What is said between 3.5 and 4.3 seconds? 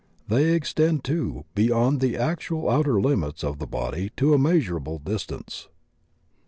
the body